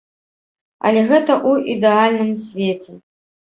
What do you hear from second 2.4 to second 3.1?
свеце.